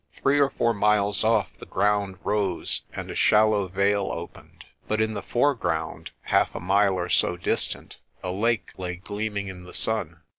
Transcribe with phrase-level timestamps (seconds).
[0.19, 4.65] Three or four miles off the ground rose, and a shallow vale opened.
[4.87, 9.63] But in the foreground, half a mile or so distant, a lake lay gleaming in
[9.63, 10.21] the sun.